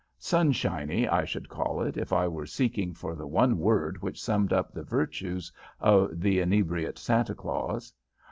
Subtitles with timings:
[0.17, 4.51] Sunshiny, I should call it, if I were seeking for the one word which summed
[4.51, 7.93] up the virtues of "The Inebriate Santa Claus."